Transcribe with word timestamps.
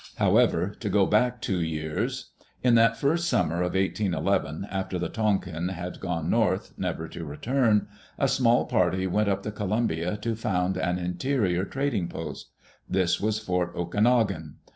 However, 0.15 0.73
to 0.79 0.89
go 0.89 1.05
back 1.05 1.41
two 1.43 1.61
years, 1.61 2.31
in 2.63 2.73
that 2.73 2.97
first 2.97 3.29
summer 3.29 3.57
of 3.61 3.73
181 3.75 4.23
1, 4.23 4.67
after 4.71 4.97
the 4.97 5.09
Tonquin 5.09 5.67
had 5.67 5.99
gone 5.99 6.27
north, 6.27 6.73
never 6.75 7.07
to 7.09 7.23
return, 7.23 7.87
a 8.17 8.27
small 8.27 8.65
party 8.65 9.05
went 9.05 9.29
up 9.29 9.43
the 9.43 9.51
Columbia 9.51 10.17
to 10.17 10.35
found 10.35 10.75
an 10.75 10.97
interior 10.97 11.65
trading 11.65 12.07
post. 12.07 12.49
This 12.89 13.21
was 13.21 13.37
Fort 13.37 13.75
Okanogan. 13.75 14.55